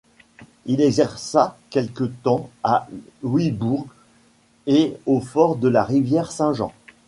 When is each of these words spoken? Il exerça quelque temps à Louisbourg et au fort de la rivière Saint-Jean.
Il 0.65 0.81
exerça 0.81 1.59
quelque 1.69 2.05
temps 2.05 2.49
à 2.63 2.87
Louisbourg 3.21 3.85
et 4.65 4.97
au 5.05 5.19
fort 5.21 5.57
de 5.57 5.67
la 5.69 5.83
rivière 5.83 6.31
Saint-Jean. 6.31 6.73